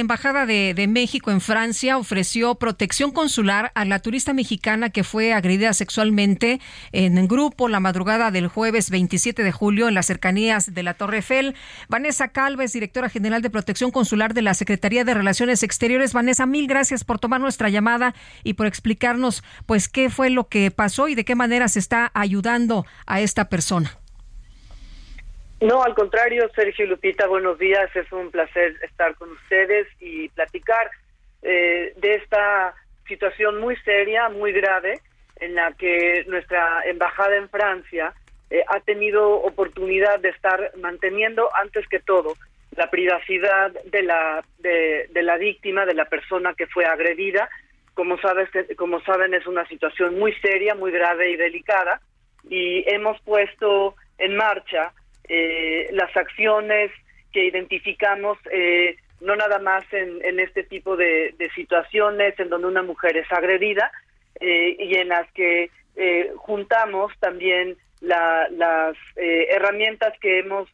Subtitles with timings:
[0.00, 5.34] La Embajada de, México en Francia ofreció protección consular a la turista mexicana que fue
[5.34, 6.58] agredida sexualmente
[6.92, 11.18] en grupo la madrugada del jueves 27 de julio en las cercanías de la Torre
[11.18, 11.54] Eiffel.
[11.90, 16.14] Vanessa Calves, directora general de protección consular de la Secretaría de Relaciones Exteriores.
[16.14, 20.70] Vanessa, mil gracias por tomar nuestra llamada y por explicarnos pues qué fue lo que
[20.70, 23.99] pasó y de qué manera se está ayudando a esta persona.
[25.60, 27.94] No, al contrario, Sergio Lupita, buenos días.
[27.94, 30.90] Es un placer estar con ustedes y platicar
[31.42, 32.74] eh, de esta
[33.06, 35.00] situación muy seria, muy grave,
[35.36, 38.14] en la que nuestra embajada en Francia
[38.48, 42.36] eh, ha tenido oportunidad de estar manteniendo, antes que todo,
[42.74, 47.50] la privacidad de la de, de la víctima, de la persona que fue agredida.
[47.92, 52.00] Como sabes, como saben, es una situación muy seria, muy grave y delicada,
[52.48, 54.94] y hemos puesto en marcha
[55.32, 56.90] eh, las acciones
[57.32, 62.82] que identificamos, eh, no nada más en, en este tipo de, situaciones en donde una
[62.82, 63.92] mujer es agredida
[64.40, 70.68] eh, y en las que eh, juntamos también la, las eh, herramientas que hemos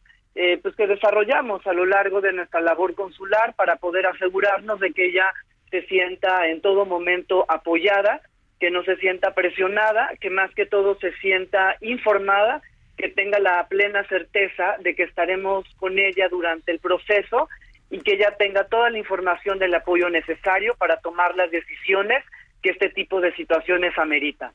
[0.61, 5.05] pues que desarrollamos a lo largo de nuestra labor consular para poder asegurarnos de que
[5.05, 5.33] ella
[5.71, 8.21] se sienta en todo momento apoyada,
[8.59, 12.61] que no se sienta presionada, que más que todo se sienta informada
[12.97, 17.47] que tenga la plena certeza de que estaremos con ella durante el proceso
[17.89, 22.23] y que ella tenga toda la información del apoyo necesario para tomar las decisiones
[22.61, 24.51] que este tipo de situaciones amerita.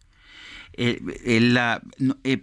[0.75, 1.81] Eh, eh,
[2.25, 2.39] eh,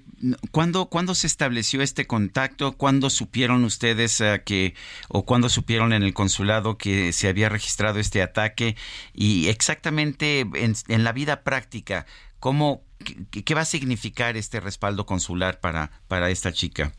[0.51, 2.77] ¿cuándo, ¿Cuándo se estableció este contacto?
[2.77, 4.75] ¿Cuándo supieron ustedes que,
[5.09, 8.75] o cuándo supieron en el consulado que se había registrado este ataque?
[9.13, 12.05] Y exactamente en, en la vida práctica,
[12.39, 16.91] ¿cómo, ¿Qué, ¿Qué, va a significar este respaldo consular para, para esta chica?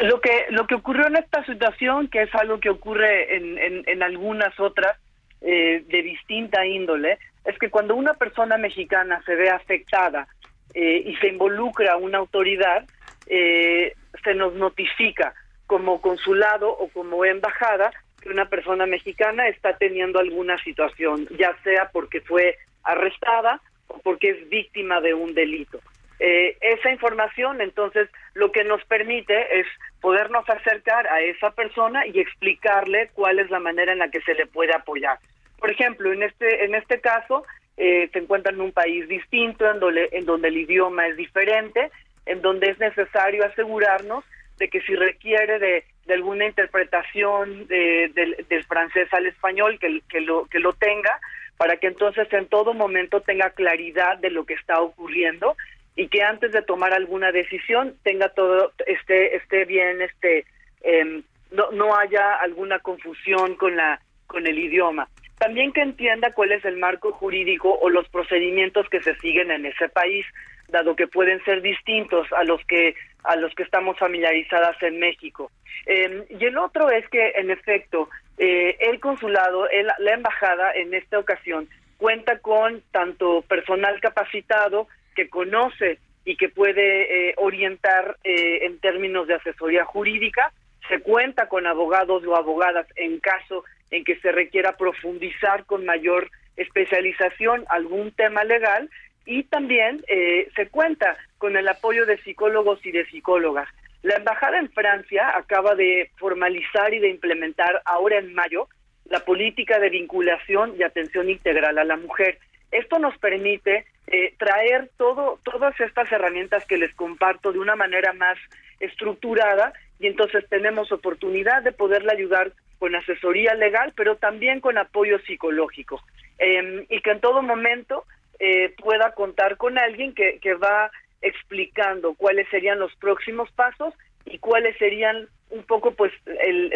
[0.00, 3.82] Lo que, lo que ocurrió en esta situación, que es algo que ocurre en, en,
[3.86, 4.98] en algunas otras
[5.40, 10.26] eh, de distinta índole, es que cuando una persona mexicana se ve afectada
[10.74, 12.84] eh, y se involucra una autoridad,
[13.26, 15.34] eh, se nos notifica
[15.66, 17.90] como consulado o como embajada
[18.20, 23.60] que una persona mexicana está teniendo alguna situación, ya sea porque fue arrestada
[24.02, 25.80] porque es víctima de un delito.
[26.18, 29.66] Eh, esa información, entonces, lo que nos permite es
[30.00, 34.34] podernos acercar a esa persona y explicarle cuál es la manera en la que se
[34.34, 35.18] le puede apoyar.
[35.58, 37.44] Por ejemplo, en este en este caso
[37.76, 41.90] eh, se encuentra en un país distinto, en donde, en donde el idioma es diferente,
[42.24, 44.24] en donde es necesario asegurarnos
[44.58, 50.00] de que si requiere de, de alguna interpretación de, del, del francés al español, que,
[50.08, 51.20] que, lo, que lo tenga,
[51.56, 55.56] para que entonces en todo momento tenga claridad de lo que está ocurriendo
[55.94, 60.44] y que antes de tomar alguna decisión tenga todo esté esté bien este
[60.82, 65.08] eh, no no haya alguna confusión con la con el idioma.
[65.38, 69.66] También que entienda cuál es el marco jurídico o los procedimientos que se siguen en
[69.66, 70.26] ese país
[70.68, 75.50] dado que pueden ser distintos a los que a los que estamos familiarizadas en México.
[75.86, 78.08] Eh, y el otro es que en efecto
[78.38, 85.28] eh, el consulado, el, la embajada en esta ocasión cuenta con tanto personal capacitado que
[85.28, 90.52] conoce y que puede eh, orientar eh, en términos de asesoría jurídica,
[90.88, 96.30] se cuenta con abogados o abogadas en caso en que se requiera profundizar con mayor
[96.56, 98.90] especialización algún tema legal
[99.24, 103.68] y también eh, se cuenta con el apoyo de psicólogos y de psicólogas.
[104.06, 108.68] La embajada en Francia acaba de formalizar y de implementar ahora en mayo
[109.06, 112.38] la política de vinculación y atención integral a la mujer.
[112.70, 118.12] Esto nos permite eh, traer todo, todas estas herramientas que les comparto de una manera
[118.12, 118.38] más
[118.78, 125.18] estructurada y entonces tenemos oportunidad de poderle ayudar con asesoría legal, pero también con apoyo
[125.26, 126.00] psicológico
[126.38, 128.04] eh, y que en todo momento
[128.38, 130.92] eh, pueda contar con alguien que, que va
[131.26, 133.94] explicando cuáles serían los próximos pasos
[134.24, 136.12] y cuáles serían un poco pues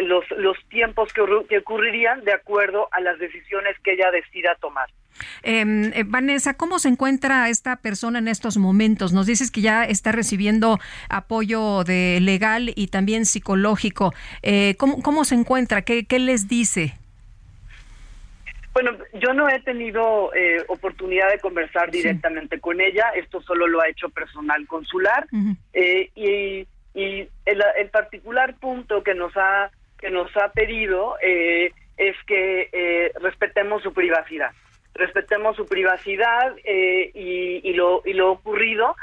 [0.01, 4.89] los, los tiempos que, que, ocurrirían de acuerdo a las decisiones que ella decida tomar.
[5.43, 9.11] Em, eh, Vanessa, ¿cómo se encuentra esta persona en estos momentos?
[9.11, 14.13] Nos dices que ya está recibiendo apoyo de legal y también psicológico.
[14.41, 15.81] Eh, ¿cómo, ¿cómo, se encuentra?
[15.81, 16.95] ¿Qué, ¿Qué, les dice?
[18.73, 23.81] Bueno, yo no he tenido eh, oportunidad de conversar directamente con ella, esto solo lo
[23.81, 25.27] ha hecho personal consular
[25.73, 31.73] eh, y, y el, el, particular punto que nos ha que nos ha pedido eh,
[31.97, 34.51] es que respetemos su privacidad,
[34.93, 38.95] respetemos su privacidad y, y, lo y lo ocurrido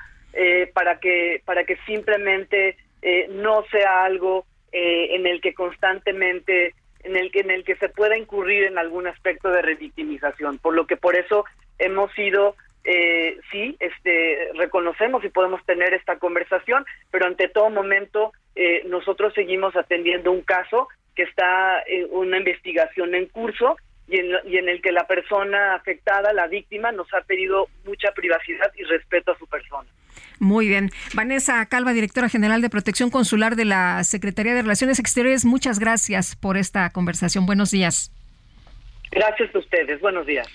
[0.72, 2.76] para que para que simplemente
[3.28, 6.74] no sea algo en el que constantemente
[7.04, 10.74] en el que en el que se pueda incurrir en algún aspecto de revictimización, por
[10.74, 11.44] lo que por eso
[11.78, 18.32] hemos sido eh, sí, este, reconocemos y podemos tener esta conversación, pero ante todo momento
[18.54, 24.30] eh, nosotros seguimos atendiendo un caso que está en una investigación en curso y en,
[24.46, 28.84] y en el que la persona afectada, la víctima, nos ha pedido mucha privacidad y
[28.84, 29.88] respeto a su persona.
[30.38, 30.90] Muy bien.
[31.14, 36.36] Vanessa Calva, directora general de Protección Consular de la Secretaría de Relaciones Exteriores, muchas gracias
[36.36, 37.46] por esta conversación.
[37.46, 38.12] Buenos días.
[39.10, 40.00] Gracias a ustedes.
[40.00, 40.48] Buenos días.